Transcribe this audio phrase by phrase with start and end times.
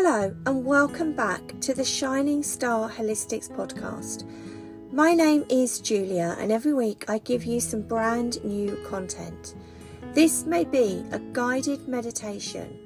[0.00, 4.24] Hello, and welcome back to the Shining Star Holistics podcast.
[4.92, 9.56] My name is Julia, and every week I give you some brand new content.
[10.14, 12.78] This may be a guided meditation,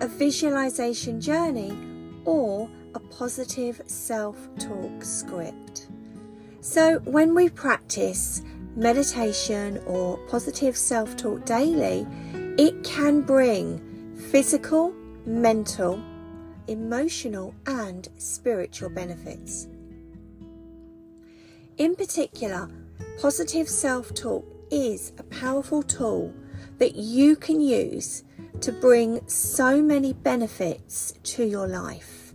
[0.00, 1.76] a visualization journey,
[2.24, 5.88] or a positive self talk script.
[6.62, 8.40] So, when we practice
[8.74, 12.06] meditation or positive self talk daily,
[12.56, 14.94] it can bring physical,
[15.26, 16.02] mental,
[16.68, 19.68] emotional, and spiritual benefits.
[21.78, 22.68] In particular,
[23.20, 26.32] positive self talk is a powerful tool
[26.78, 28.24] that you can use
[28.60, 32.34] to bring so many benefits to your life.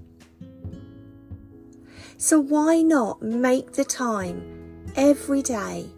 [2.17, 5.89] So, why not make the time every day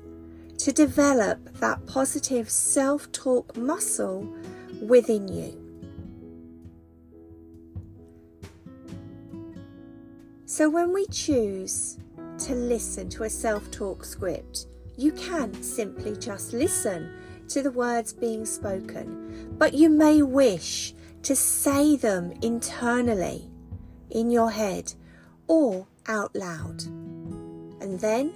[0.59, 4.33] to develop that positive self talk muscle
[4.81, 5.62] within you?
[10.55, 11.97] So, when we choose
[12.45, 17.11] to listen to a self talk script, you can simply just listen
[17.47, 23.49] to the words being spoken, but you may wish to say them internally
[24.11, 24.93] in your head
[25.47, 26.83] or out loud.
[27.81, 28.31] And then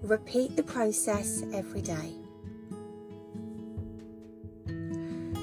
[0.00, 2.14] repeat the process every day.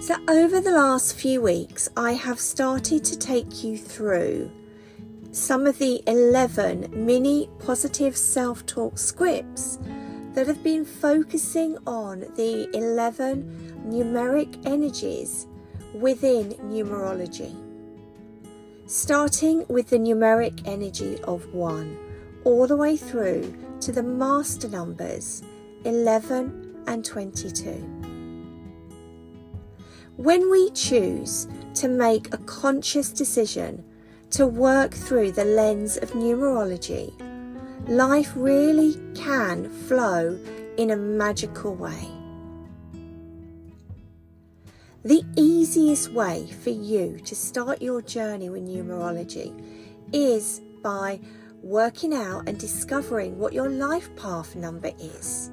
[0.02, 4.50] So, over the last few weeks, I have started to take you through
[5.32, 9.78] some of the 11 mini positive self talk scripts
[10.34, 15.48] that have been focusing on the 11 numeric energies
[15.94, 17.56] within numerology.
[18.88, 21.98] Starting with the numeric energy of 1,
[22.44, 25.44] all the way through to the master numbers
[25.86, 27.70] 11 and 22.
[30.18, 33.86] When we choose to make a conscious decision
[34.32, 37.14] to work through the lens of numerology,
[37.88, 40.40] life really can flow
[40.78, 42.08] in a magical way.
[45.04, 49.54] The easiest way for you to start your journey with numerology
[50.14, 51.20] is by
[51.64, 55.52] working out and discovering what your life path number is.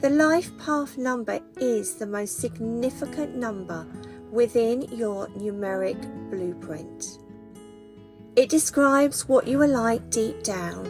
[0.00, 3.86] The life path number is the most significant number
[4.30, 6.00] within your numeric
[6.30, 7.05] blueprint.
[8.36, 10.86] It describes what you are like deep down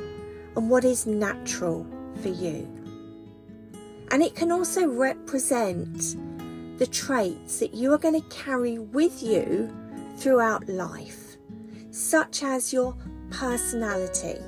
[0.56, 1.86] and what is natural
[2.20, 2.68] for you.
[4.10, 6.16] And it can also represent
[6.78, 9.72] the traits that you are going to carry with you
[10.16, 11.36] throughout life,
[11.92, 12.96] such as your
[13.30, 14.40] personality.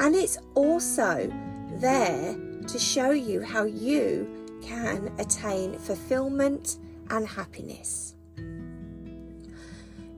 [0.00, 1.32] And it's also
[1.76, 2.36] there
[2.66, 6.78] to show you how you can attain fulfillment
[7.10, 8.16] and happiness.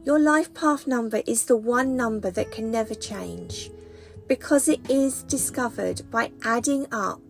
[0.07, 3.73] Your life path number is the one number that can never change
[4.29, 7.21] because it is discovered by adding up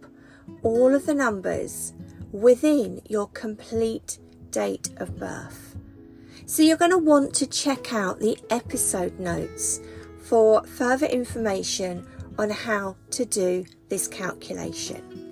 [0.63, 1.95] all of the numbers
[2.33, 4.19] within your complete
[4.51, 5.75] date of birth.
[6.45, 9.81] So you're going to want to check out the episode notes
[10.21, 12.07] for further information
[12.39, 15.26] on how to do this calculation.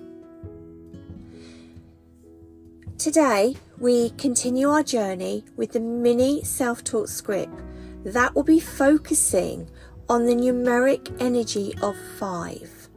[2.97, 7.53] Today, we continue our journey with the mini self talk script
[8.05, 9.69] that will be focusing
[10.07, 12.87] on the numeric energy of five,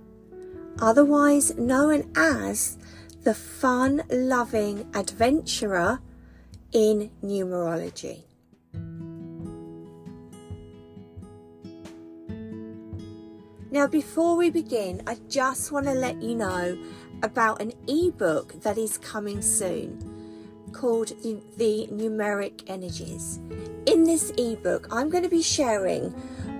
[0.81, 2.79] otherwise known as
[3.25, 5.99] the fun loving adventurer
[6.73, 8.23] in numerology.
[13.71, 16.79] Now, before we begin, I just want to let you know
[17.23, 20.19] about an ebook that is coming soon
[20.73, 23.41] called the, the Numeric Energies.
[23.87, 26.15] In this ebook, I'm going to be sharing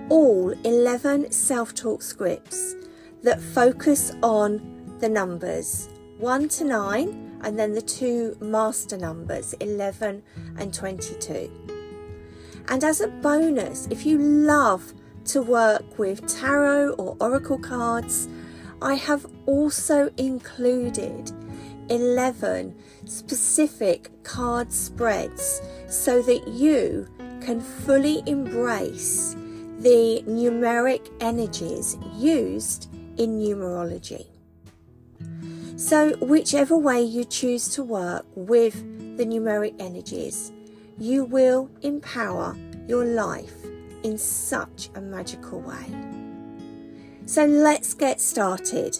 [0.09, 2.75] all 11 self talk scripts
[3.23, 10.21] that focus on the numbers 1 to 9 and then the two master numbers 11
[10.57, 11.49] and 22.
[12.67, 14.93] And as a bonus, if you love
[15.25, 18.27] to work with tarot or oracle cards,
[18.81, 21.31] I have also included
[21.89, 27.07] 11 specific card spreads so that you
[27.41, 29.35] can fully embrace
[29.79, 34.27] the numeric energies used in numerology.
[35.75, 38.75] So, whichever way you choose to work with
[39.17, 40.51] the numeric energies,
[40.97, 42.55] you will empower
[42.87, 43.55] your life
[44.03, 46.18] in such a magical way.
[47.29, 48.97] So let's get started.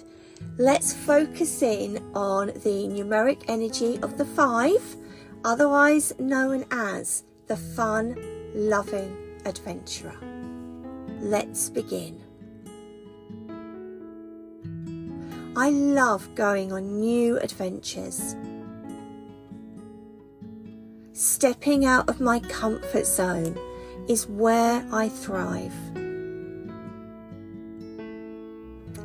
[0.60, 4.96] Let's focus in on the numeric energy of the five,
[5.44, 8.16] otherwise known as the fun
[8.54, 10.16] loving adventurer.
[11.22, 12.22] Let's begin.
[15.58, 18.36] I love going on new adventures.
[21.14, 23.58] Stepping out of my comfort zone
[24.08, 25.74] is where I thrive.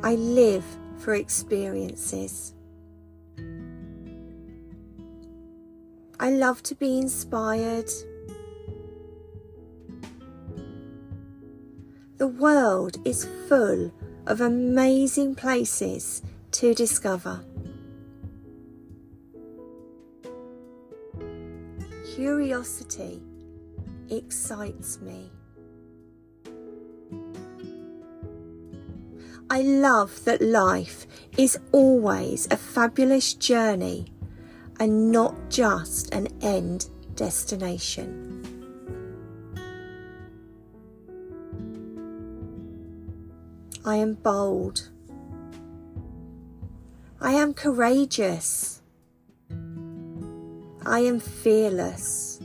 [0.05, 0.63] I live
[0.99, 2.53] for experiences.
[6.19, 7.89] I love to be inspired.
[12.17, 13.91] The world is full
[14.27, 17.43] of amazing places to discover.
[22.13, 23.23] Curiosity
[24.11, 25.31] excites me.
[29.55, 31.07] I love that life
[31.37, 34.07] is always a fabulous journey
[34.81, 38.43] and not just an end destination.
[43.85, 44.89] I am bold.
[47.21, 48.81] I am courageous.
[50.85, 52.41] I am fearless.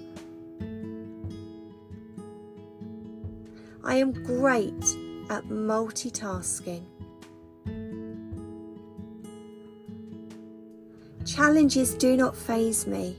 [3.83, 4.85] I am great
[5.29, 7.00] at multitasking.
[11.25, 13.17] Challenges do not faze me.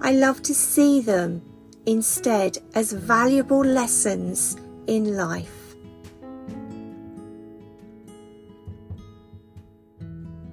[0.00, 1.40] I love to see them
[1.86, 4.56] instead as valuable lessons
[4.86, 5.76] in life.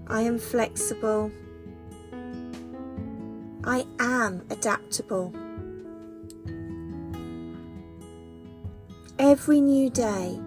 [0.07, 1.31] I am flexible.
[3.63, 5.33] I am adaptable.
[9.19, 10.39] Every new day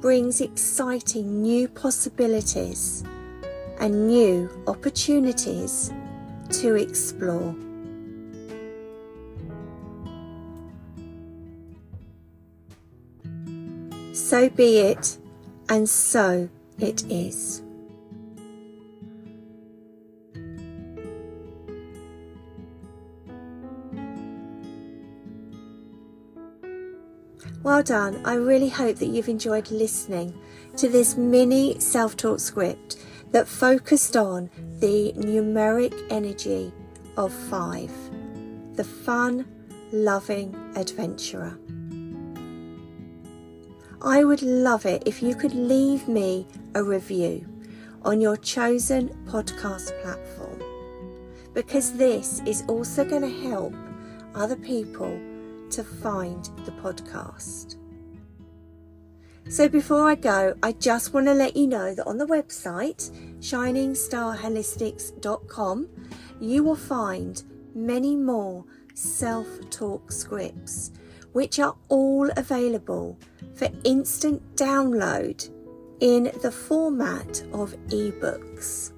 [0.00, 3.04] brings exciting new possibilities
[3.84, 5.92] and new opportunities
[6.48, 7.54] to explore.
[14.14, 15.18] So be it,
[15.68, 16.48] and so
[16.78, 17.60] it is.
[27.62, 28.18] Well done.
[28.24, 30.32] I really hope that you've enjoyed listening
[30.78, 32.96] to this mini self talk script
[33.34, 34.48] that focused on
[34.78, 36.72] the numeric energy
[37.16, 37.90] of five,
[38.76, 39.44] the fun,
[39.90, 41.58] loving adventurer.
[44.00, 46.46] I would love it if you could leave me
[46.76, 47.44] a review
[48.02, 50.62] on your chosen podcast platform
[51.54, 53.74] because this is also going to help
[54.36, 55.20] other people
[55.70, 57.83] to find the podcast.
[59.48, 63.10] So before I go, I just want to let you know that on the website,
[63.40, 65.88] shiningstarholistics.com,
[66.40, 67.42] you will find
[67.74, 68.64] many more
[68.94, 70.92] self talk scripts,
[71.32, 73.18] which are all available
[73.54, 75.50] for instant download
[76.00, 78.92] in the format of ebooks.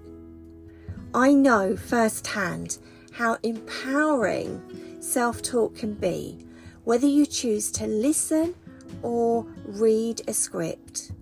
[1.12, 2.78] I know firsthand
[3.12, 4.62] how empowering
[5.00, 6.46] self talk can be
[6.84, 8.54] whether you choose to listen
[9.02, 11.12] or read a script.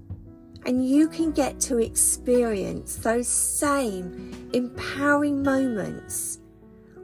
[0.66, 6.38] And you can get to experience those same empowering moments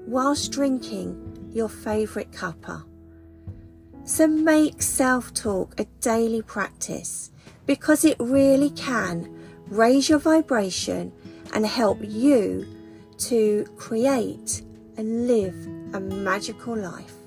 [0.06, 2.84] whilst drinking your favourite cuppa.
[4.04, 7.30] So make self talk a daily practice
[7.66, 9.36] because it really can
[9.68, 11.12] raise your vibration
[11.52, 12.66] and help you
[13.18, 14.62] to create
[14.96, 15.54] and live
[15.94, 17.19] a magical life.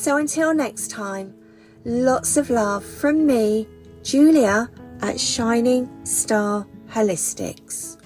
[0.00, 1.34] So until next time,
[1.84, 3.66] lots of love from me,
[4.04, 4.70] Julia,
[5.02, 7.97] at Shining Star Holistics.